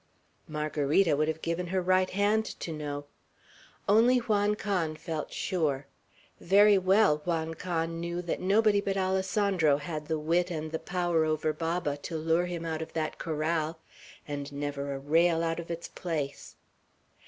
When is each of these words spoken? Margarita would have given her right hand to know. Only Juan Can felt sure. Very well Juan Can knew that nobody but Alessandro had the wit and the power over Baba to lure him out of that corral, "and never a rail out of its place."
Margarita 0.47 1.15
would 1.15 1.27
have 1.27 1.43
given 1.43 1.67
her 1.67 1.79
right 1.79 2.09
hand 2.09 2.43
to 2.59 2.71
know. 2.73 3.05
Only 3.87 4.17
Juan 4.17 4.55
Can 4.55 4.95
felt 4.95 5.31
sure. 5.31 5.85
Very 6.39 6.75
well 6.79 7.19
Juan 7.23 7.53
Can 7.53 7.99
knew 7.99 8.23
that 8.23 8.41
nobody 8.41 8.81
but 8.81 8.97
Alessandro 8.97 9.77
had 9.77 10.07
the 10.07 10.17
wit 10.17 10.49
and 10.49 10.71
the 10.71 10.79
power 10.79 11.23
over 11.23 11.53
Baba 11.53 11.97
to 11.97 12.17
lure 12.17 12.47
him 12.47 12.65
out 12.65 12.81
of 12.81 12.93
that 12.93 13.19
corral, 13.19 13.77
"and 14.27 14.51
never 14.51 14.91
a 14.91 14.97
rail 14.97 15.43
out 15.43 15.59
of 15.59 15.69
its 15.69 15.87
place." 15.87 16.55